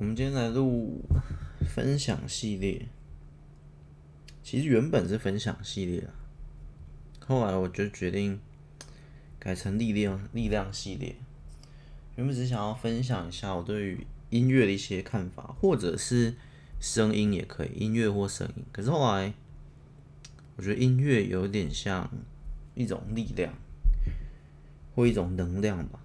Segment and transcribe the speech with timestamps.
[0.00, 1.04] 我们今天来录
[1.74, 2.86] 分享系列，
[4.42, 6.08] 其实原本是分享系列啊，
[7.26, 8.40] 后来我就决定
[9.38, 11.16] 改成力量力量系列。
[12.16, 16.34] 原本只想要分享一下我对于音乐的一些看法，或者是
[16.80, 18.64] 声音也可以，音乐或声音。
[18.72, 19.34] 可是后来
[20.56, 22.10] 我觉得音乐有点像
[22.74, 23.52] 一种力量，
[24.94, 26.00] 或一种能量吧，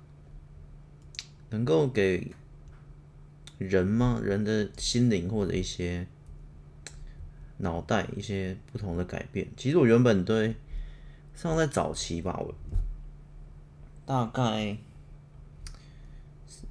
[1.52, 2.34] 能够给
[3.57, 4.19] 人吗？
[4.23, 6.07] 人的心灵或者一些
[7.57, 9.47] 脑袋一些不同的改变。
[9.55, 10.55] 其实我原本对
[11.33, 12.54] 上在早期吧，我
[14.05, 14.77] 大概。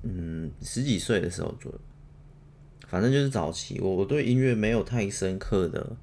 [0.06, 1.72] 嗯，十几岁的时候做，
[2.86, 5.96] 反正就是早期，我我对音乐没有太深刻的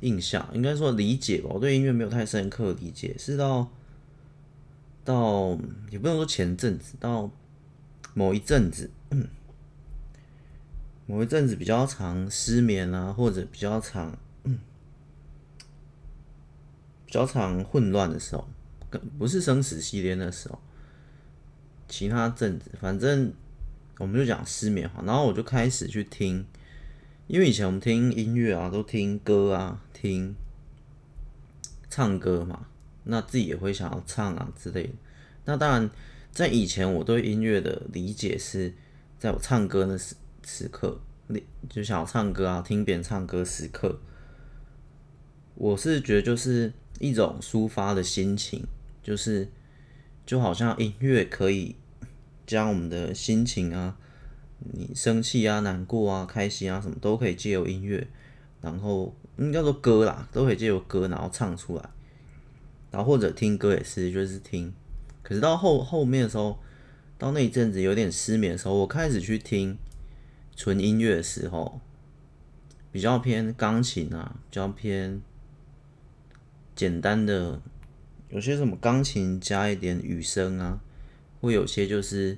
[0.00, 1.50] 印象，应该说理解吧。
[1.52, 3.70] 我对音乐没有太深刻理解，是到
[5.04, 5.58] 到
[5.90, 7.30] 也不能说前阵子，到
[8.14, 8.90] 某一阵子，
[11.06, 14.18] 某一阵子比较常失眠啊，或者比较常
[17.06, 18.48] 比较常混乱的时候，
[19.16, 20.58] 不是生死系列的时候。
[21.88, 23.32] 其他阵子，反正
[23.98, 26.44] 我们就讲失眠哈，然后我就开始去听，
[27.28, 30.34] 因为以前我们听音乐啊，都听歌啊，听
[31.88, 32.66] 唱歌嘛，
[33.04, 34.94] 那自己也会想要唱啊之类的。
[35.44, 35.88] 那当然，
[36.32, 38.74] 在以前我对音乐的理解是，
[39.18, 40.14] 在我唱歌的时
[40.44, 43.98] 时刻，你就想要唱歌啊，听别人唱歌时刻，
[45.54, 48.64] 我是觉得就是一种抒发的心情，
[49.02, 49.48] 就是。
[50.26, 51.76] 就好像音乐可以
[52.48, 53.96] 将我们的心情啊，
[54.58, 58.04] 你生气啊、难过啊、开心啊，什么都可以借由音乐，
[58.60, 61.90] 然后应该说歌啦，都可以借由歌，然后唱出来，
[62.90, 64.74] 然后或者听歌也是，就是听。
[65.22, 66.58] 可是到后后面的时候，
[67.18, 69.78] 到那一阵子有点失眠的时候，我开始去听
[70.54, 71.80] 纯音乐的时候，
[72.92, 75.20] 比较偏钢琴啊，比较偏
[76.74, 77.60] 简单的。
[78.28, 80.80] 有些什么钢琴加一点雨声啊，
[81.40, 82.36] 会有些就是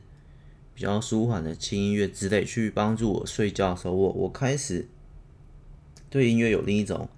[0.75, 4.87] 比较舒缓的轻音乐之类，去帮助我睡觉的时候，我我开始
[6.11, 7.09] 对音乐有另一种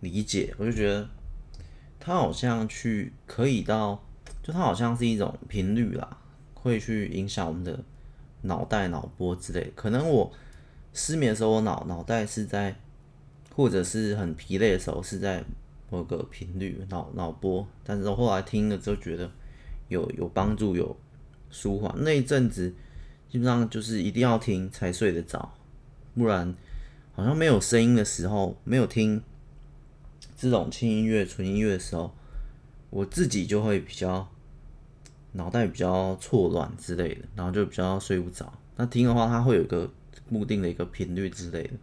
[0.00, 1.08] 理解，我就觉得
[2.00, 4.04] 它好像去可以到，
[4.42, 6.18] 就它好像是一种频率啦，
[6.62, 7.84] 会去影响我们的
[8.42, 9.72] 脑袋、脑波之类。
[9.74, 10.32] 可能我
[10.92, 12.76] 失眠的时候，我脑脑袋是在，
[13.54, 15.44] 或者是很疲累的时候是在。
[15.90, 19.32] 某个频率脑脑波，但是后来听了之后觉得
[19.88, 20.94] 有有帮助，有
[21.50, 21.90] 舒缓。
[22.04, 22.74] 那一阵子
[23.26, 25.54] 基本上就是一定要听才睡得着，
[26.14, 26.54] 不然
[27.14, 29.22] 好像没有声音的时候，没有听
[30.36, 32.14] 这种轻音乐、纯音乐的时候，
[32.90, 34.30] 我自己就会比较
[35.38, 38.52] 脑袋比较错乱之类的，然后就比较睡不着。
[38.76, 39.90] 那听的话，它会有一个
[40.28, 41.74] 固定的一个频率之类的，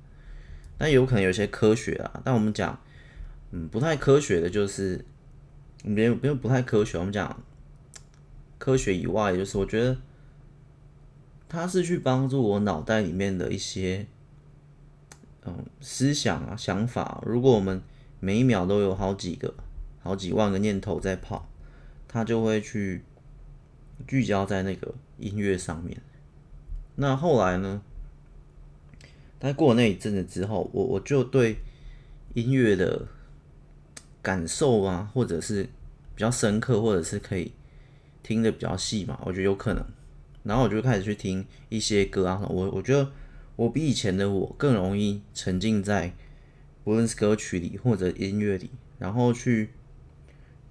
[0.78, 2.80] 但有可能有些科学啊，但我们讲。
[3.52, 5.06] 嗯，不太科学的，就是
[5.84, 6.98] 没有没有不太科学。
[6.98, 7.44] 我们讲
[8.58, 9.96] 科学以外，就是我觉得
[11.48, 14.08] 它是去帮助我脑袋里面的一些
[15.46, 17.24] 嗯思想啊想法。
[17.26, 17.82] 如果我们
[18.20, 19.54] 每一秒都有好几个、
[20.02, 21.48] 好几万个念头在跑，
[22.08, 23.04] 它就会去
[24.08, 26.02] 聚焦在那个音乐上面。
[26.96, 27.82] 那后来呢？
[29.40, 31.58] 但过那一阵子之后，我我就对
[32.34, 33.08] 音乐的。
[34.26, 35.62] 感受啊，或者是
[36.16, 37.52] 比较深刻，或者是可以
[38.24, 39.86] 听得比较细嘛，我觉得有可能。
[40.42, 43.12] 然后我就开始去听一些歌啊，我我觉得
[43.56, 46.12] 我比以前的我更容易沉浸在
[46.86, 49.70] 无论是歌曲里或者音乐里，然后去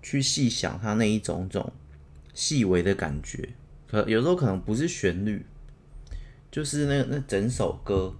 [0.03, 1.73] 去细想它那一种种
[2.35, 3.55] 细微的感觉。
[3.87, 5.47] 可有时候可能不是旋律，
[6.51, 8.15] 就是那那整首歌，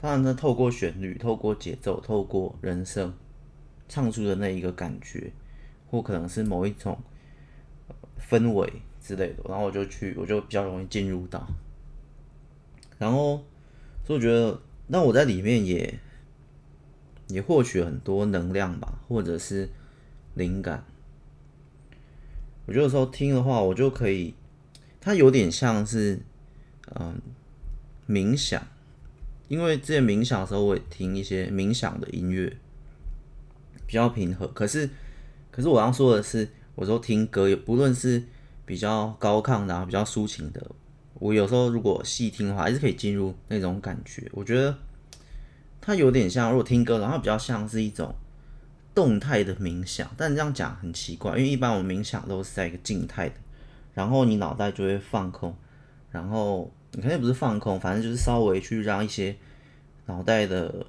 [0.00, 3.12] 当然，它透过旋律、透过节奏、透过人声。
[3.88, 5.32] 唱出的那一个感觉，
[5.88, 6.98] 或可能是某一种
[8.18, 11.46] 氛围之类的，然后我就去，我就比较容易进入到，
[12.98, 13.44] 然后
[14.04, 16.00] 所以我觉得，那我在里面也
[17.28, 19.68] 也获取很多能量吧，或者是
[20.34, 20.84] 灵感。
[22.66, 24.34] 我觉得有时候听的话，我就可以，
[25.00, 26.20] 它有点像是
[26.94, 27.20] 嗯
[28.08, 28.60] 冥想，
[29.48, 32.56] 因为之前冥想的时候，我也听一些冥想的音乐。
[33.86, 34.90] 比较平和，可是，
[35.52, 38.20] 可是我要说的是，我说听歌，也不论是
[38.64, 40.72] 比较高亢的，啊，比较抒情的，
[41.14, 44.28] 我有时候如果细听的话，还是可以进入那种感觉。
[44.32, 44.76] 我觉得
[45.80, 48.12] 它有点像，如果听歌，然后比较像是一种
[48.96, 50.10] 动态的冥想。
[50.16, 53.34] 但这样讲很奇怪，因为一般我们冥想都是在一个静态的，
[53.94, 55.54] 然后你脑袋就会放空，
[56.10, 59.36] 然后你肯定不是放空，反正就是稍微去让一些
[60.06, 60.86] 脑袋的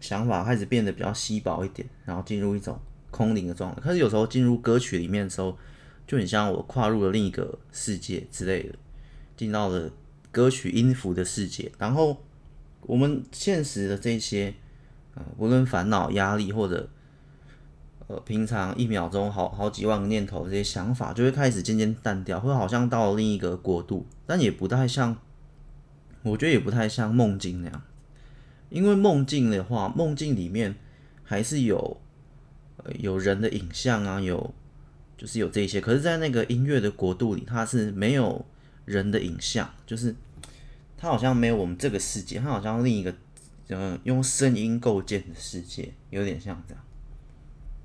[0.00, 2.76] 想法开始变得比较稀薄一点，然后进入一种
[3.10, 3.80] 空灵的状态。
[3.82, 5.56] 可是有时候进入歌曲里面的时候，
[6.06, 8.74] 就很像我跨入了另一个世界之类的，
[9.36, 9.90] 进到了
[10.30, 11.70] 歌曲音符的世界。
[11.78, 12.16] 然后
[12.80, 14.54] 我们现实的这些，
[15.14, 16.88] 呃，无论烦恼、压力或者
[18.06, 25.16] 呃平常一秒钟好好几万个念头这些想法，就会开始渐渐淡掉，会好像到了另一个国度，但也不太像，
[26.22, 27.82] 我觉得也不太像梦境那样。
[28.70, 30.74] 因为梦境的话，梦境里面
[31.22, 32.00] 还是有
[32.78, 34.54] 呃有人的影像啊，有。
[35.14, 38.44] 就是有这些，可是，在那个音乐的国度里，它是没有
[38.84, 40.12] 人的影像，就是
[40.96, 43.14] 它好像没有我们这个世界，它好像另一个，
[43.68, 46.82] 嗯，用声音构建的世界，有点像这样。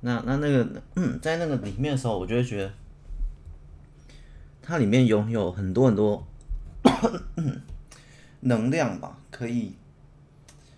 [0.01, 0.81] 那那那个，
[1.21, 2.73] 在那个里面的时候，我就会觉得，
[4.61, 6.25] 它里面拥有很多很多
[8.41, 9.73] 能量吧，可以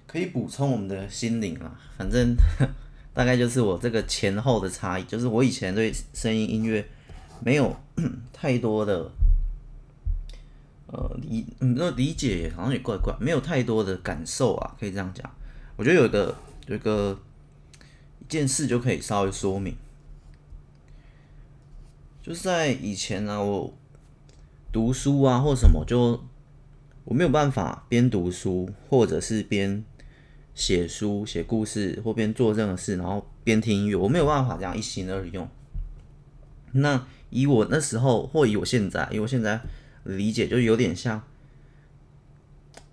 [0.07, 2.35] 可以补充我们的心灵啊，反正。
[3.11, 6.87] 大概就是我这个前后的差异，就是我以前对声音音乐
[7.41, 7.75] 没有
[8.31, 9.11] 太多的
[10.87, 15.29] 呃理，嗯，那理解好像也怪怪，没有太多的感受啊，可以这样讲。
[15.75, 16.33] 我觉得有一个
[16.67, 17.19] 有一个
[18.29, 19.75] 件事就可以稍微说明，
[22.23, 23.73] 就是在以前呢、啊，我
[24.71, 26.23] 读书啊或什么，就
[27.03, 29.83] 我没有办法边读书或者是边。
[30.55, 35.47] 写书、写故事或边做任何事，然后边听音乐，我没有办法这样一心二用。
[36.73, 39.61] 那以我那时候，或以我现在，以我现在
[40.03, 41.23] 理解，就有点像，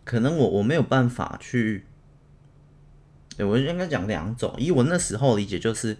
[0.05, 1.85] 可能我我没有办法去，
[3.37, 4.55] 对我应该讲两种。
[4.59, 5.97] 以我那时候理解，就是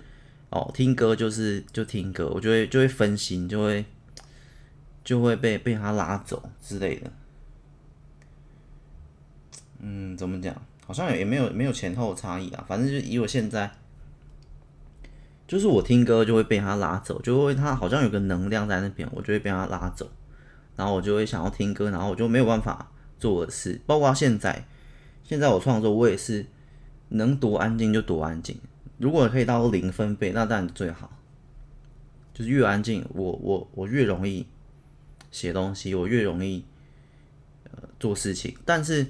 [0.51, 3.85] 哦，听歌就是就听歌，我就会就会分心，就会
[5.05, 7.11] 就会被被他拉走之类的。
[9.81, 10.55] 嗯，怎么讲？
[10.87, 13.71] 好像也没有没有前后差异啊，反正就以我现在，
[15.47, 20.09] 就是我听歌就会被他拉走，就会他好像有个能量在那边，我就会被他拉走，
[20.77, 23.81] 然后我就会想要听歌，然后我就没有办法做我的事。
[23.85, 24.65] 包括现在，
[25.25, 26.47] 现在我创作，我也是
[27.09, 28.59] 能多安静就多安静。
[28.99, 31.19] 如果可以到零分贝，那当然最好，
[32.33, 34.47] 就是越安静，我我我越容易
[35.31, 36.65] 写东西，我越容易
[37.65, 39.07] 呃做事情，但是。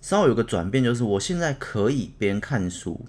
[0.00, 3.04] 稍微有个转变，就是我现在可以边看书，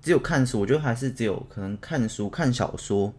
[0.00, 3.12] 只有看书，我觉得还是只有可能看书、看小说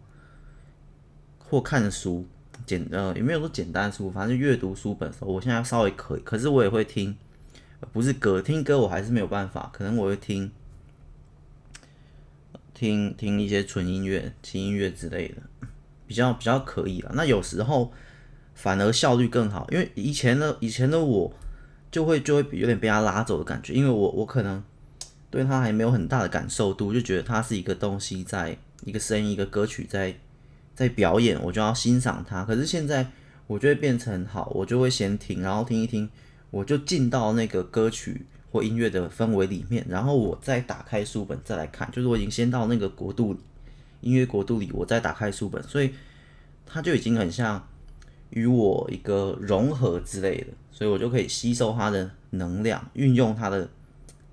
[1.38, 2.26] 或看书
[2.64, 6.20] 简呃也没有说简单书，反正阅读书本的时候，我现在稍微可以。
[6.22, 7.14] 可是我也会听，
[7.92, 10.50] 不是歌，听歌我还是没有办法，可能我会听
[12.74, 15.68] 听听一些纯音乐、轻音乐之类的，
[16.06, 17.12] 比较比较可以了。
[17.14, 17.92] 那有时候
[18.54, 21.32] 反而效率更好，因为以前的以前的我。
[21.92, 24.62] 就会就会有点被他拉走的感觉，因为我我可能
[25.28, 30.14] 对他还没有很大的感受度，就觉得他是一个东西在，在一个声音一个歌曲在
[30.72, 32.44] 在表演，我就要欣赏它。
[32.44, 33.10] 可是现在
[33.48, 36.08] 我就会变成好，我就会先听，然后听一听，
[36.50, 43.36] 我就进到那个歌曲或音乐的氛围里面，然后我再打开书本再来看，就是我已经先到那个国度
[44.00, 45.94] 音乐国度里，我再打开书本，所以
[46.66, 47.66] 它就已经很像。
[48.32, 53.68] 与我一个融合之类的，所以我就可以吸收它的能量，运用它的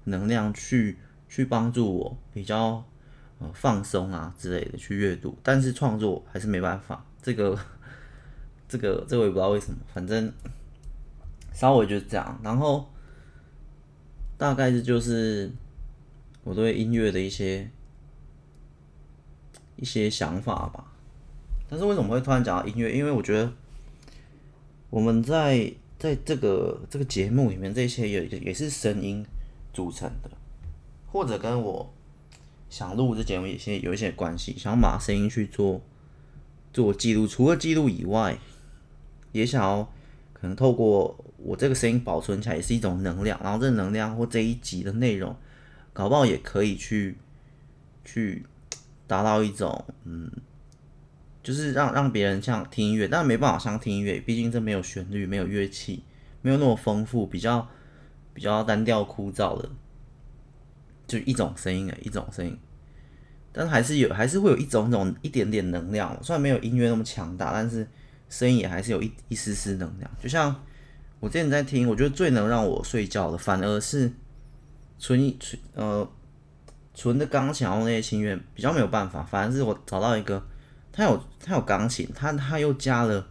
[0.03, 0.95] 能量去
[1.27, 2.85] 去帮助我比较
[3.39, 7.03] 呃放松啊之类的去阅读，但是创作还是没办法。
[7.23, 7.57] 这个
[8.69, 10.31] 这个这我也不知道为什么，反正
[11.57, 12.39] 稍微就是这样。
[12.43, 12.87] 然后
[14.37, 15.51] 大概是就是
[16.43, 17.69] 我对音乐的一些
[19.75, 20.93] 一些想法吧。
[21.67, 22.95] 但是为什么会突然讲到音乐？
[22.95, 23.51] 因为我觉得。
[24.89, 29.25] 我们在在这个这个节目里面，这些也也是声音
[29.73, 30.31] 组成的，
[31.11, 31.93] 或者跟我
[32.69, 35.81] 想录这节目也些有一些关系，想把声音去做
[36.71, 38.39] 做记录，除了记录以外，
[39.33, 39.91] 也想要
[40.39, 45.35] 可能透过我这个声音保存起来也是一种能量，然后这能量或这一集的内容，
[45.93, 47.17] 搞不好也可以去
[48.05, 48.45] 去
[49.07, 50.31] 达到一种嗯。
[51.43, 56.03] 就是让让别人像听音乐，但没办法像听音乐，毕竟这没有旋律，没有乐器，
[56.41, 57.65] 没有那么丰富，比较
[58.33, 59.69] 比较单调枯燥的，
[61.07, 62.59] 就一种声音诶，一种声音，
[63.53, 67.87] 但还是有，还是会有一种种一点点能量，虽然没有音乐那么强大，但是
[68.29, 70.09] 声音也还是有一一丝丝能量。
[70.21, 70.63] 就像
[71.19, 74.11] 我之前在听，我觉得最能让我睡觉的，反而是
[74.99, 76.09] 纯纯呃
[76.93, 80.43] 纯的钢琴，然后那些琴乐比较没有办法，反而是我找到一个。
[80.91, 83.27] 他有他有钢琴，他他又加了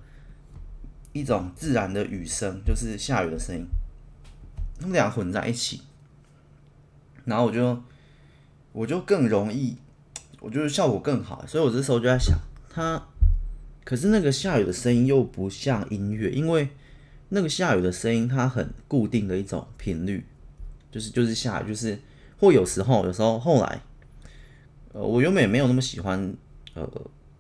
[1.13, 3.67] 一种自然的雨声，就是下雨的声音，
[4.79, 5.83] 他们俩混在一起，
[7.25, 7.83] 然后我就
[8.71, 9.77] 我就更容易，
[10.39, 12.39] 我觉得效果更好，所以我这时候就在想，
[12.71, 13.03] 它
[13.87, 16.69] 可是那个下雨的声音又不像音乐，因为
[17.31, 20.27] 那个下雨的声音它很固定的一种频率，
[20.91, 21.99] 就是就是下雨，就是
[22.39, 23.81] 或有时候有时候后来，
[24.93, 26.35] 呃，我原本也没有那么喜欢
[26.75, 26.87] 呃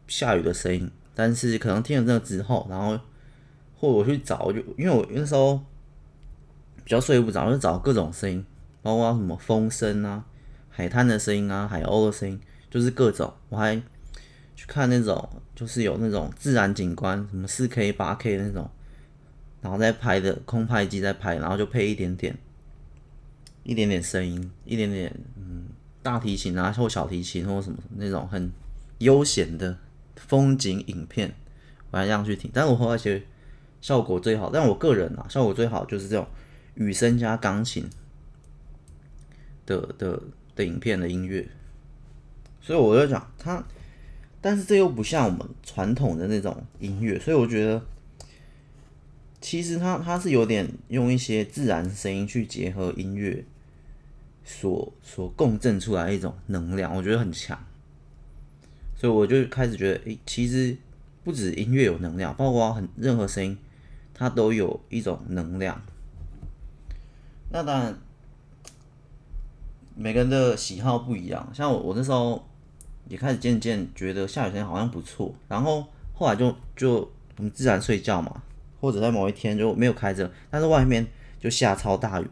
[0.06, 2.98] 下雨的声音，但是可能听了这个之后，然后。
[3.78, 5.60] 或我去找，就因为我那时候
[6.76, 8.42] 比较睡不着，就找各种声音，
[8.80, 10.24] 包括什么风声啊、
[10.70, 13.34] 海滩的声音啊、海鸥的声音，就是各种。
[13.50, 13.78] 我还
[14.56, 18.68] 去看那种，就是有那种自然景观，什么四 K、八 K 那种，
[19.60, 22.36] 然后再拍的空拍机在拍，然后就配一点点、
[23.62, 25.66] 一点点声音，一点点嗯
[26.02, 28.50] 大提琴啊或小提琴或什么那种很
[28.98, 29.78] 悠闲的
[30.16, 31.32] 风景影片，
[31.92, 32.50] 我还这样去听。
[32.52, 33.24] 但是我后来觉得。
[33.78, 36.26] 效果最好，但我个人啊，效果最好就是这种
[36.74, 37.88] 雨声加钢琴
[39.64, 40.20] 的的
[40.56, 41.46] 的影片的音乐，
[42.60, 43.62] 所以我就讲它，
[44.46, 47.84] 但是这又不像我们传统的那种音乐，所以我觉得
[49.40, 53.44] 其实它它是有点用一些自然声音去结合音乐
[54.44, 57.58] 所所共振出来一种能量，我觉得很强，
[58.94, 60.76] 所以我就开始觉得，诶、其实
[61.24, 63.58] 不止音乐有能量，包括很任何声音。
[64.14, 65.82] 它都有一种能量，
[67.50, 67.98] 那当然，
[69.96, 71.50] 每个人的喜好不一样。
[71.52, 72.48] 像我，我那时候
[73.08, 78.42] 也开始渐渐觉得下雨天好像不错，然后后来就就我们自然睡觉嘛，
[78.80, 81.06] 或者在某一天就没有开着，但是外面
[81.38, 82.26] 就下超大雨，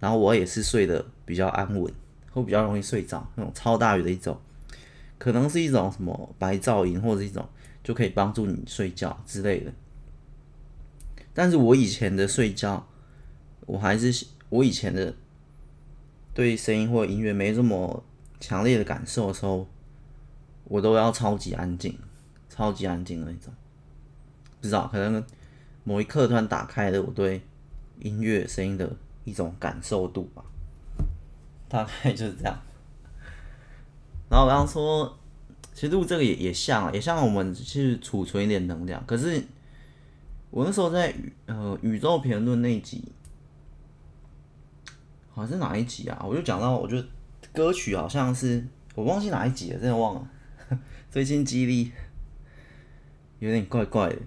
[0.00, 1.92] 然后我也是睡得比较安稳，
[2.32, 3.26] 会比较容易睡着。
[3.36, 4.38] 那种超大雨的一种，
[5.18, 7.46] 可能是一种什么白噪音，或者一种
[7.84, 9.72] 就可以帮助你睡觉之类的。
[11.32, 12.88] 但是我以前的睡觉，
[13.66, 15.14] 我还是我以前的
[16.34, 18.02] 对声音或音乐没这么
[18.40, 19.68] 强烈的感受的时候，
[20.68, 21.98] 我都要超级安静，
[22.48, 23.52] 超级安静的那种。
[24.60, 25.24] 不知道可能
[25.82, 27.42] 某一刻突然打开了我对
[27.98, 28.94] 音乐声音的
[29.24, 30.44] 一种感受度吧，
[31.68, 32.56] 大概就是这样。
[34.30, 35.18] 然后我刚刚说，
[35.74, 39.42] 其实录这个也也像，也像我们去储存一点能量，可是。
[40.50, 43.04] 我那时候在呃宇宙评论那一集，
[45.34, 46.24] 好像是哪一集啊？
[46.26, 46.96] 我就讲到，我就
[47.52, 50.30] 歌曲好像是我忘记哪一集了，真的忘了。
[51.18, 51.90] 最近记忆力
[53.40, 54.18] 有点怪怪的。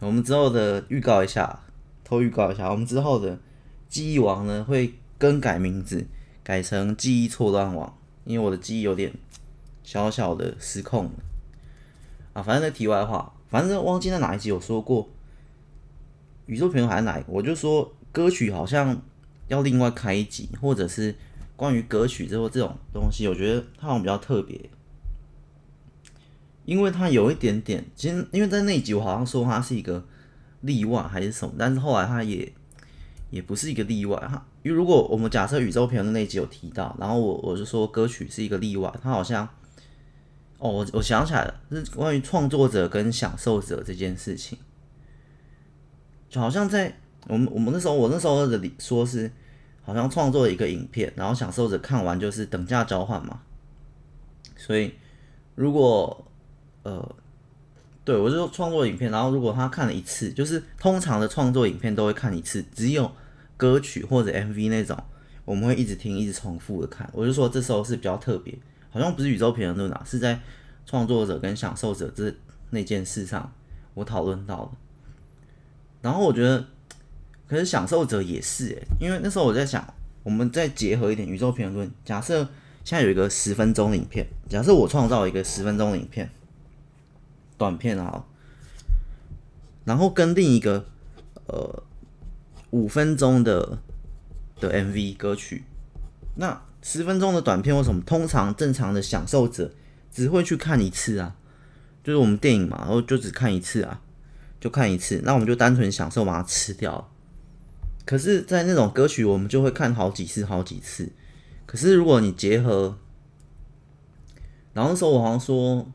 [0.00, 1.60] 我们之后的预告一下，
[2.04, 3.38] 偷预告一下，我们之后的
[3.88, 6.06] 记忆王呢会更改名字，
[6.44, 9.10] 改成记忆错乱王，因为我的记忆有点
[9.82, 11.10] 小小的失控
[12.34, 12.42] 啊。
[12.42, 15.08] 反正那题外话，反正忘记在哪一集有说过。
[16.44, 17.28] 宇宙平衡还是哪一个？
[17.32, 19.00] 我就说歌曲好像
[19.46, 21.14] 要另外开一集，或者是
[21.56, 24.68] 关于歌曲之后这种东西，我觉得它好像比较特别，
[26.68, 30.04] 因为他有一点点，其实因为在那一集我好像说他是一个
[30.60, 32.52] 例外还是什么，但是后来他也
[33.30, 34.14] 也不是一个例外。
[34.18, 39.48] 哈，因为如果我们假设宇宙评论那一集有提到，然后我我就说歌曲是一个例外，他好像
[40.58, 44.58] 哦，我我想起来了，是关于创作者跟享受者这件事情。
[46.28, 46.94] 就好像在
[47.28, 49.32] 我们我们那时候，我那时候的说是，
[49.82, 53.40] 好像创作了一个影片，然后享受者看完就是等价交换嘛。
[54.54, 54.92] 所以
[55.54, 56.26] 如果
[56.88, 57.14] 呃，
[58.02, 63.10] 对我就说创作影片，然后如果他看了一次，就是通常的创作影片都会看一次，只有
[63.58, 64.96] 歌曲或者 MV 那种，
[65.44, 67.08] 我们会一直听，一直重复的看。
[67.12, 70.40] 我就说这时候是比较特别，好像不是宇宙评论啊，是在
[70.86, 72.32] 创作者跟享受者这
[72.70, 73.52] 那件事上，
[73.92, 74.70] 我讨论到的。
[76.00, 76.64] 然后我觉得，
[77.46, 79.86] 可是享受者也是诶，因为那时候我在想，
[80.22, 81.90] 我们再结合一点宇宙评论。
[82.04, 82.48] 假设
[82.84, 86.30] 现在有一个十分钟的影片，假设我创造一个十分钟的影片，
[87.58, 88.24] 短片啊，
[89.84, 90.86] 然后跟另一个
[91.48, 91.82] 呃
[92.70, 93.78] 五分钟的
[94.58, 95.64] 的 MV 歌曲，
[96.36, 99.72] 那十分钟的短片为什么通常正常的享受者
[100.10, 101.36] 只会去看一次啊？
[102.02, 104.00] 就是我们电影嘛，然后就只看一次啊。
[104.60, 107.12] 就看一次，那我们就单纯享受把它吃掉。
[108.04, 111.12] 可是，在那种歌曲，我们就会看好几次、好几次。
[111.64, 112.98] 可是，如果你结合，
[114.72, 115.86] 然后那时候我好像说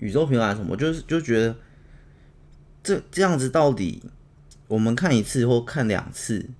[0.00, 1.56] 宇宙平台什么，就是就觉得
[2.82, 4.02] 这这样子到底
[4.66, 6.50] 我们看一次或看两次，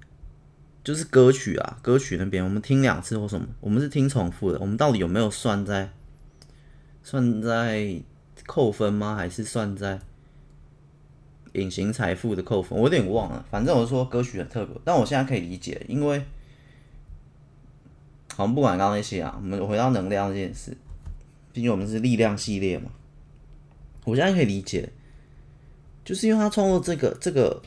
[0.85, 5.91] 就是歌曲啊，歌曲那边我们听两次或什么，我们是听重复的，我们到底有没有算在
[7.03, 8.01] 算在
[8.47, 9.17] 扣分吗？
[9.17, 10.01] 还是算在？
[11.55, 13.45] 隐形财富的扣分，我有点忘了。
[13.51, 16.21] 反正我是说歌曲很特别，但我现在可以理解，因为
[18.37, 20.77] 好像不管刚刚那些啊，我们回到能量这件事，
[21.53, 22.93] 毕竟我们是力量系列嘛。
[24.05, 24.91] 我现在可以理解，
[26.05, 27.63] 就是因为他创作这个这个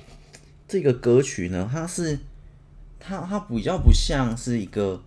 [0.67, 2.19] 这个歌曲呢，它是
[2.99, 5.03] 它它比较不像是一个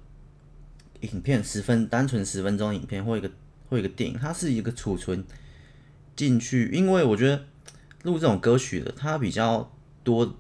[1.01, 3.31] 影片，十分单纯十分钟影片或一个
[3.69, 5.25] 或一个电影，它是一个储存
[6.15, 7.45] 进去，因为我觉得。
[8.03, 9.69] 录这种歌曲的，它比较
[10.05, 10.37] 多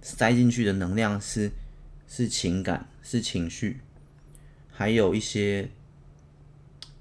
[0.00, 1.52] 塞进去的能量是
[2.08, 3.80] 是情感，是情绪，
[4.70, 5.68] 还有一些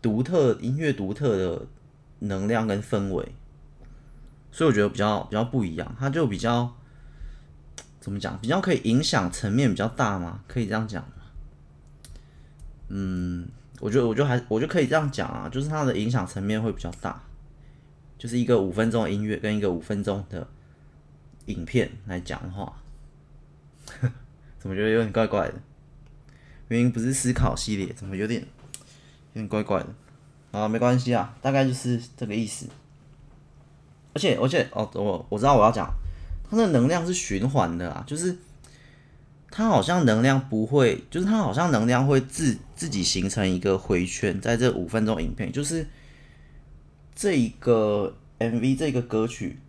[0.02, 1.68] 独特音乐独特的
[2.20, 3.34] 能量跟氛围，
[4.52, 6.76] 所以我觉得比较比较不一样，它就比较
[8.00, 10.44] 怎么讲，比较可以影响层面比较大吗？
[10.48, 11.24] 可以这样讲吗？
[12.90, 13.48] 嗯，
[13.80, 17.22] 我觉得我觉得还我就可以这样讲啊，就是它的影响层面会比较大。
[18.18, 20.46] 就是一个五分钟的音乐跟一个五分钟的
[21.46, 22.82] 影片来讲话，
[24.60, 25.54] 怎么觉得有点怪怪的？
[26.68, 29.88] 原因不是思考系列，怎么有点有点怪怪的？
[30.52, 32.68] 啊，没关系啊，大概就是这个意思。
[34.14, 35.90] 而且而且哦，我我知道我要讲，
[36.50, 38.38] 它的能量是循环的啊，就是
[39.52, 45.88] 它好像能量不会，就是它好像能量会自自己形成一个回圈，在这五分钟影片就是。
[47.22, 49.60] 这一个 MV 这个歌曲，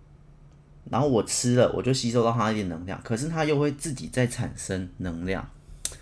[0.89, 5.45] 然后我吃了，我就吸收到它一点能量，可是它又会自己再产生能量。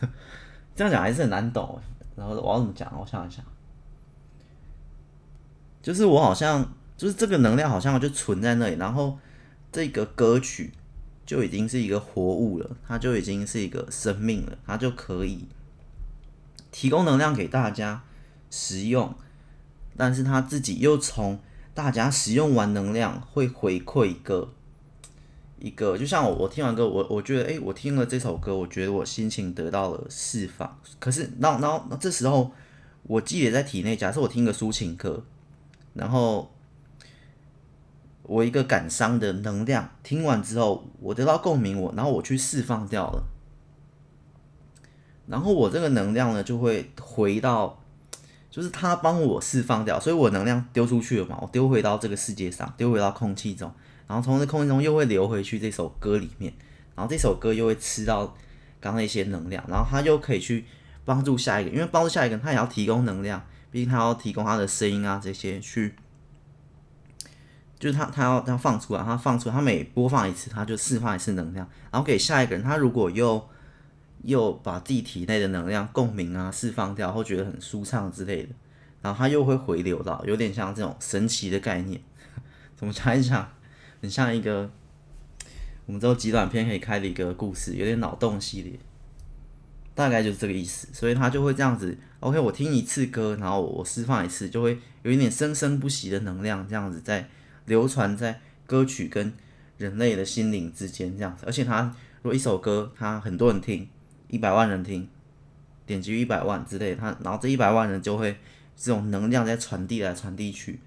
[0.77, 1.81] 这样讲还是很难懂。
[2.17, 2.93] 然后我要怎么讲？
[3.01, 3.43] 我想一想，
[5.89, 9.19] 就是我好像就是这个能量好像就存在那里，然后
[9.73, 10.71] 这个歌曲
[11.25, 15.47] 就已经是一个活物了，它就已经是一个生命了，它就可以
[16.71, 18.03] 提供能量给大家
[18.51, 19.15] 使用。
[19.97, 21.41] 但是他自己又从
[21.73, 24.53] 大家使用完能量会回馈一个
[25.59, 30.79] 一个，就像我我听完歌，我我觉得诶、欸，我听了这首歌，我觉得我心情得到了释放。
[30.99, 32.53] 可是，然后然后这时候
[33.05, 35.25] 我积累在体内，假设我听个抒情歌，
[35.95, 36.51] 然后
[38.23, 43.25] 我一个感伤的能量听完之后，我得到共鸣，我然后我去释放掉了，
[45.27, 47.79] 然后我这个能量呢就会回到。
[48.51, 53.71] 就是他帮我释放掉，所以我能量丢出去了嘛，我丢回到这个世界上，丢回到空气中，
[54.09, 56.53] 然后从这空气中又会流回去这首歌里面，
[56.97, 58.27] 然后这首歌又会吃到
[58.81, 60.65] 刚刚那些能量，然后他又可以去
[61.05, 65.95] 帮助下一个，因为帮助下一个，他也要提供能量，毕竟他要提供他的声音啊这些去，
[67.79, 73.49] 就是他他要他放出来，他放出来，他每播放一次，他就释放一次能量，然后给下一个人，他如果又。
[74.25, 78.49] 又把自己体内的能量共鸣啊释放掉，或觉得很舒畅之类的，
[79.01, 82.01] 然后他又会回流到，有点像这种神奇的概念。
[82.75, 83.49] 怎么讲一讲？
[84.03, 84.69] 很像一个
[85.87, 88.73] 我们之后极短片可以开的一个故事，有点脑洞系列，
[89.99, 90.87] 大概就是这个意思。
[90.93, 91.99] 所以他就会这样子。
[92.21, 97.29] OK，我听一次歌，然后我释放一次，就会有一点生生不息的能量，这样子在
[97.67, 99.33] 流传在歌曲跟
[99.77, 101.45] 人类的心灵之间，这样子。
[101.47, 103.89] 而且他如果一首歌，他很多人听。
[104.31, 105.09] 一百万人听，
[105.87, 108.37] 点击一百万之类，他然后这一百万人就会
[108.77, 110.81] 这种能量在传递来传递去，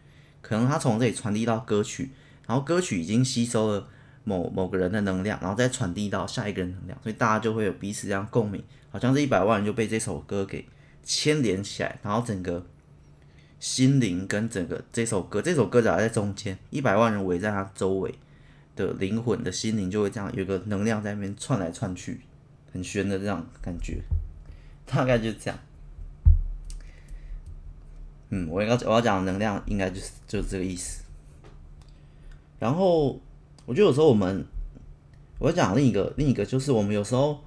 [0.43, 2.12] 可能他从这里传递到歌曲，
[2.45, 3.88] 然后歌曲已经吸收了
[4.24, 10.68] 某某个人的能量，然后再传递到下一个人能量，所以大家就会有彼此这样共鸣，好像这一百万人就被这首歌给
[11.04, 12.66] 牵连起来，然后整个
[13.60, 18.14] 心灵跟整个这首歌，这首歌只要在中间，一百万人围在他周围
[18.76, 22.22] 的灵魂的心灵就会这样有个能量在那边窜来窜去。
[22.74, 24.02] 很玄的这样感觉，
[24.86, 25.60] 大概就这样。
[28.30, 31.04] 嗯，我要我要讲的能量应该就是就是这个意思。
[32.60, 33.20] 然后
[33.72, 34.46] 我觉得有时候我们，
[35.40, 37.42] 我讲另一个另一个就是我们有时候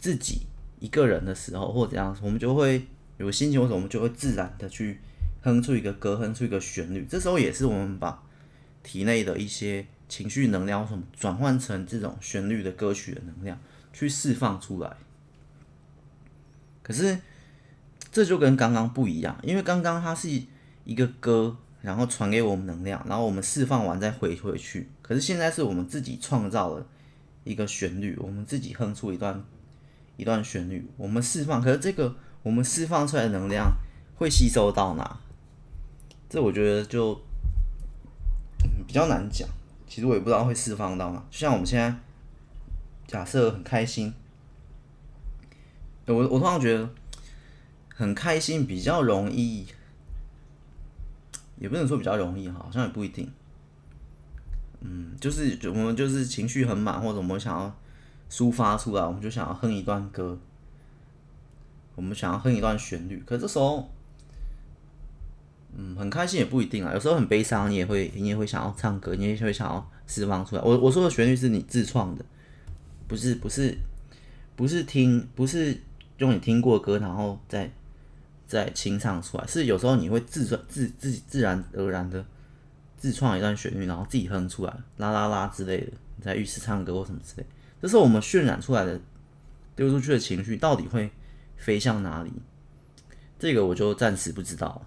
[0.00, 0.40] 自己
[0.80, 2.84] 一个人的时候或者怎样，我们就会
[3.18, 4.98] 有心情，或者我们就会自然的去
[5.42, 7.06] 哼出一个歌，哼出一个旋律。
[7.08, 8.20] 这时候也是我们把
[8.82, 13.56] 体内的一些情绪能量什么转换成这种旋律的歌曲的能量。
[13.92, 14.96] 去释放出来，
[16.82, 17.16] 可是
[18.10, 20.28] 这就跟刚刚不一样，因为刚刚它是
[20.84, 24.88] 一个歌，然后传给我们能量，然后我们释放完再回回去。
[25.02, 26.86] 可是现在是我们自己创造了
[27.44, 29.42] 一个旋律，我们自己哼出一段
[30.16, 31.60] 一段旋律，我们释放。
[31.62, 33.72] 可是这个我们释放出来的能量
[34.16, 35.18] 会吸收到哪？
[36.28, 37.20] 这我觉得就
[38.86, 39.48] 比较难讲。
[39.86, 41.94] 其实我也不知道会释放到哪，就像我们现在。
[43.06, 44.14] 假设很开心，
[46.06, 46.88] 我我通常觉得
[47.92, 49.66] 很开心比较容易，
[51.60, 53.30] 也不能说比较容易哈，好像也不一定。
[54.80, 57.76] 嗯，就是我们就是情绪很满，或者我们想要
[58.30, 60.38] 抒发出来，我们就想要哼一段歌，
[61.94, 63.22] 我们想要哼一段旋律。
[63.26, 63.90] 可这时候，
[65.76, 66.94] 嗯，很开心也不一定啊。
[66.94, 70.62] 有时候很悲伤，你也会你也会想要唱歌，你也会想要释放出来。
[70.62, 72.24] 我我说的旋律是你自创的，
[73.06, 73.76] 不是不是
[74.56, 75.78] 不是听不是
[76.16, 77.70] 用你听过歌，然后再
[78.50, 79.46] 再清唱出来。
[79.46, 82.24] 是有时候你会自自自自己自然而然的。
[83.00, 85.86] 自创一段旋律，然后自己哼出来，啦啦啦之类的，
[86.16, 87.46] 你在浴室唱歌或什么之类，
[87.80, 89.00] 这是我们渲染出来的
[89.74, 91.10] 丢出去的情绪，到底会
[91.56, 92.30] 飞向哪里？
[93.38, 94.82] 这个我就暂时不知道，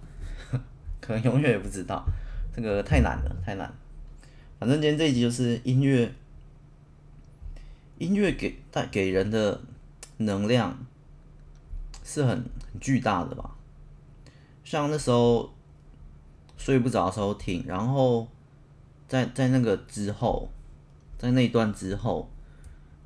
[1.02, 2.06] 可能永远也不知道，
[2.56, 3.74] 这个太难了，太难。
[4.60, 6.14] 反正今天这一集就是音乐，
[7.98, 9.60] 音乐给带给人的
[10.18, 10.86] 能量
[12.04, 13.53] 是很很巨大的吧，
[14.64, 15.52] 像那时候。
[16.56, 18.26] 睡不着的时候听，然后
[19.08, 20.48] 在在那个之后，
[21.18, 22.30] 在那段之后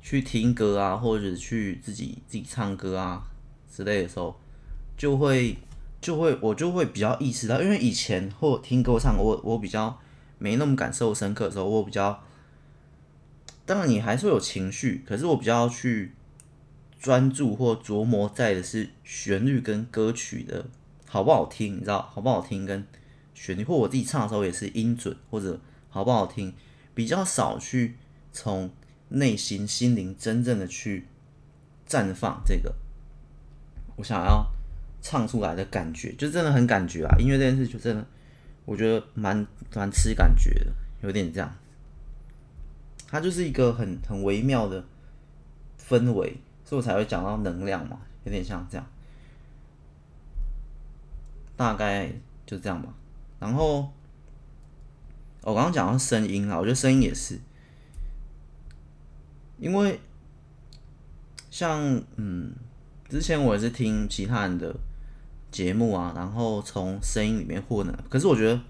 [0.00, 3.26] 去听歌啊，或者去自己自己唱歌啊
[3.68, 4.38] 之类的时候，
[4.96, 5.56] 就会
[6.00, 9.98] 就会我就会比较意识到，因为以前或听歌唱，我我比较
[10.38, 12.22] 没那么感受深刻的时候，我比较
[13.66, 16.12] 当然你还是会有情绪，可是我比较去
[17.00, 20.66] 专注或琢磨在的是旋律跟歌曲的
[21.08, 22.86] 好不好听，你知道好不好听跟。
[23.34, 26.52] 旋律或我自己唱的时候也是音准或者好不好听，
[26.92, 27.94] 比较少去
[28.32, 28.68] 从
[29.10, 31.06] 内心心灵真正的去
[31.88, 32.74] 绽放这个
[33.94, 34.44] 我想要
[35.00, 37.16] 唱出来的感觉，就真的很感觉啊！
[37.20, 38.04] 音乐这件事就真的
[38.64, 41.56] 我觉得蛮蛮吃感觉的，有点这样，
[43.06, 44.84] 它就是一个很很微妙的
[45.80, 48.84] 氛围，所以我才会讲到能量嘛，有点像这样，
[51.58, 52.10] 大概
[52.46, 52.94] 就这样吧。
[53.38, 53.92] 然后，
[55.42, 57.38] 我刚刚讲到声音啊，我觉得声音也是，
[59.58, 60.00] 因为
[61.50, 62.54] 像嗯，
[63.08, 64.74] 之前我也是听其他人的
[65.50, 68.60] 节目啊，然后从声音里面获得，可是我觉得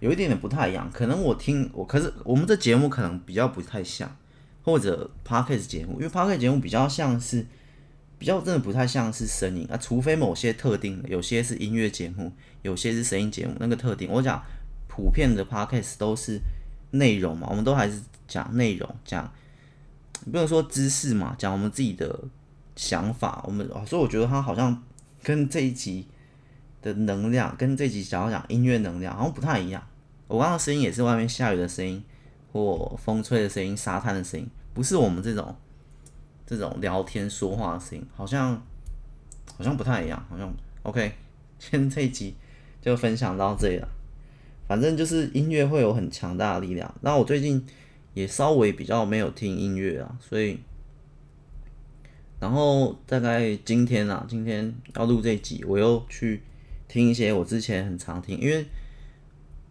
[0.00, 4.16] 有一点点不太一样，可能我听我，可是我们这节目可能比较不太像，
[4.62, 7.46] 或者 Podcast 节目，因为 Podcast 节目比较像是。
[8.24, 12.32] 比较真的不太像是声音啊，除非某些特定的，有些是音乐节目，
[12.62, 14.10] 有些是声音节目，那个特定。
[14.10, 14.42] 我讲
[14.88, 16.40] 普遍的 podcast 都是
[16.92, 19.30] 内容嘛，我们都还是讲内容，讲
[20.32, 22.18] 不能说知识嘛，讲我们自己的
[22.76, 23.44] 想法。
[23.46, 24.82] 我们所以我觉得它好像
[25.22, 26.06] 跟这一集
[26.80, 29.86] 的能量，跟这一集想要讲音乐能量好像不太一样。
[30.28, 32.02] 我刚刚声音也是外面下雨的声音，
[32.54, 35.54] 或风吹的声音，沙滩的声音，不是我们这种。
[36.46, 38.60] 这种聊天说话的声音，好像
[39.56, 40.52] 好像不太一样，好像
[40.82, 41.12] OK。
[41.56, 42.34] 今天这一集
[42.82, 43.88] 就分享到这里了。
[44.66, 46.94] 反正就是音乐会有很强大的力量。
[47.00, 47.64] 那我最近
[48.12, 50.58] 也稍微比较没有听音乐啊，所以
[52.40, 56.42] 然后大概今天啊，今天要录这集，我又去
[56.88, 58.66] 听一些我之前很常听，因为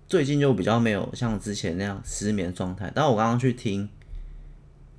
[0.07, 2.91] 最近就比较没有像之前那样失眠状态。
[2.95, 3.87] 但我刚刚去听。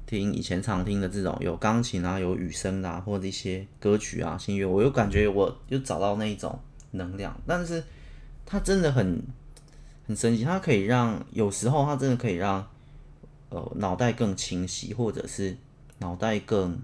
[0.07, 6.59] 听以前常听的这种有钢琴啊、有雨声啊，或者一些歌曲啊、音乐，我又感觉我又找到那一种
[6.90, 7.35] 能量。
[7.47, 7.83] 但是
[8.45, 9.23] 它真的很
[10.07, 12.67] 很神奇，它可以让有时候它真的可以让
[13.49, 15.57] 呃脑袋更清晰，或者是
[15.99, 16.79] 脑袋更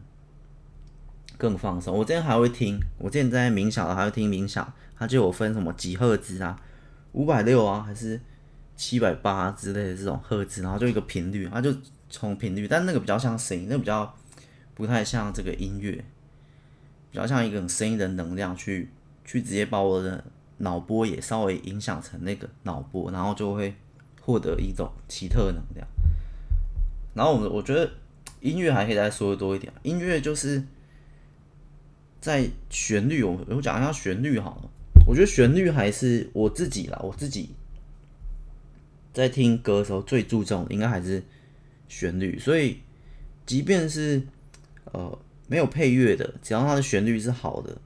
[1.37, 1.97] 更放松。
[1.97, 6.59] 我之前还会听，我之前在冥想还会听冥想，它就有分什么几赫兹啊，
[7.13, 8.19] 五百六啊，还是
[8.77, 11.75] 七百八之类的这种赫兹，然后就一个频率，它就。
[12.11, 14.13] 从频率，但那个比较像声音，那比较
[14.75, 15.93] 不太像这个音乐，
[17.11, 18.91] 比较像一个声音的能量去
[19.25, 20.25] 去直接把我的
[20.59, 23.73] 脑波也稍微影响成那个脑波，然后就会
[24.21, 25.87] 获得一种奇特的能量。
[27.15, 27.89] 然后我我觉得
[28.41, 30.65] 音乐还可以再说的多一点，音乐就是
[32.21, 34.71] 在旋律，我我讲一下旋律好了。
[35.07, 37.51] 我觉得旋律还是我自己啦，我自己
[39.13, 41.23] 在听歌的时候最注重的应该还是。
[41.91, 42.79] 旋律，所以
[43.45, 44.23] 即便是
[44.85, 47.77] 呃没有配乐的，只要它的旋律是好的，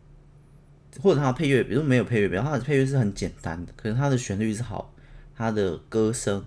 [1.01, 4.93] 或者它的配乐，比如没有配乐，比如它的配乐是很简单的，可是它的旋律是好，
[5.35, 6.45] 它的歌声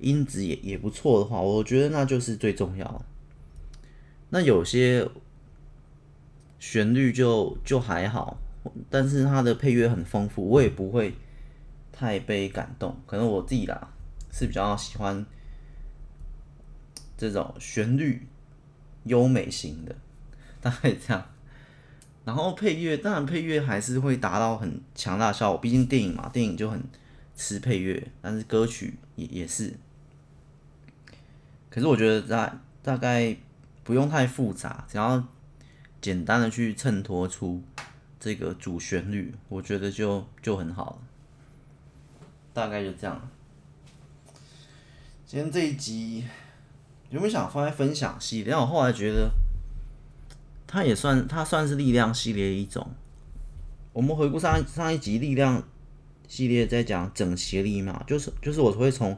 [0.00, 3.04] 音质也也不错的话，我觉得那就是最重要的。
[4.30, 5.08] 那有些
[6.58, 8.36] 旋律就就还好，
[8.90, 11.14] 但是它的配乐很丰富，我也不会
[11.92, 12.96] 太被感动。
[13.06, 13.88] 可能我自己啦
[14.32, 15.24] 是比较喜欢。
[17.22, 18.26] 这种旋律
[19.04, 19.94] 优美型的，
[20.60, 21.24] 大概这样。
[22.24, 26.82] 然后配乐，当然配乐还是会达到很强大的效果，毕竟电影嘛，电影就很
[27.36, 28.08] 吃配乐。
[28.20, 29.72] 但是歌曲也也是。
[31.70, 33.36] 可是我觉得大大概
[33.84, 35.24] 不用太复杂，只要
[36.00, 37.62] 简单的去衬托出
[38.18, 40.98] 这个主旋律，我觉得就就很好了。
[42.52, 43.30] 大概就这样。
[45.24, 46.24] 今天这一集
[47.12, 48.52] 有没有想放在分享系列？
[48.52, 49.30] 但我后来觉得，
[50.66, 52.86] 它也算它算是力量系列一种。
[53.92, 55.62] 我们回顾上一上一集力量
[56.26, 59.14] 系列，在讲整齐力嘛，就是就是我会从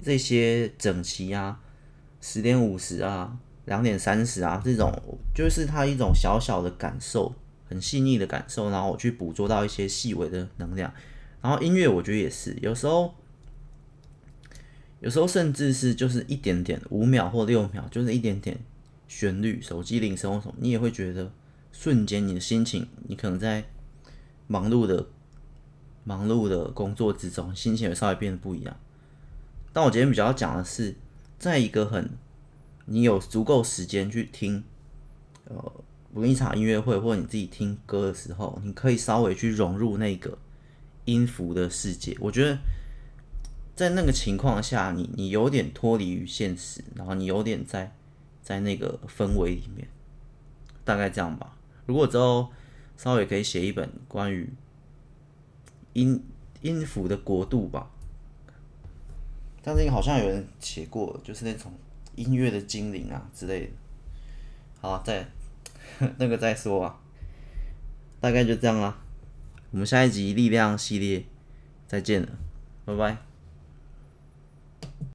[0.00, 1.58] 这些整齐啊、
[2.20, 4.92] 十点五十啊、两点三十啊这种，
[5.34, 7.34] 就是它一种小小的感受，
[7.68, 10.94] 很细腻的感受，然后我去捕捉到一些细微的能量。
[11.42, 13.12] 然后音乐我觉得也是，有时候
[15.06, 18.58] 有时候甚至是就是一点点五秒或六秒，就是一点点
[19.06, 21.30] 旋律、手机铃声或什么，你也会觉得
[21.70, 23.64] 瞬间你的心情，你可能在。
[24.48, 25.04] 忙碌的、
[26.04, 28.76] 忙碌的工作之中，心情会稍微变得不一样。
[29.72, 30.94] 但我今天比较讲的是，
[31.36, 32.08] 在一个很
[32.84, 34.62] 你有足够时间去听，
[35.46, 35.56] 呃，
[36.14, 40.38] 不论一场音乐会或者你自己听歌的时候，你可以稍微去融入那个
[41.06, 42.16] 音符的世界。
[42.20, 42.56] 我觉得
[43.76, 47.94] 在那个情况下，你你有点脱离于现实，然后你有点在
[48.42, 49.86] 在那个氛围里面，
[50.84, 51.56] 大概这样吧。
[51.86, 52.50] 如果之后。
[52.98, 54.50] 稍微可以写一本关于
[55.92, 56.18] 音
[56.62, 57.90] 音符的国度吧，
[59.62, 61.70] 但是好像有人写过，就是那种
[62.14, 63.72] 音乐的精灵啊之类的。
[64.80, 65.28] 好，再
[66.16, 66.98] 那个再说啊，
[68.18, 68.98] 大概就这样啦。
[69.72, 71.26] 我们下一集力量系列
[71.86, 72.28] 再见了，
[72.86, 73.35] 拜拜。